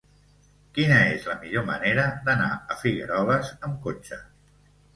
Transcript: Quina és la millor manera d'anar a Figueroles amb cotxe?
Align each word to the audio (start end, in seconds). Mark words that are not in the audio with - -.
Quina 0.77 0.97
és 1.09 1.27
la 1.31 1.35
millor 1.43 1.67
manera 1.67 2.07
d'anar 2.31 2.49
a 2.77 2.81
Figueroles 2.81 3.55
amb 3.71 3.81
cotxe? 3.87 4.21